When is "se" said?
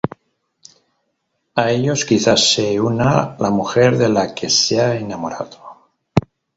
2.35-2.79, 4.49-4.81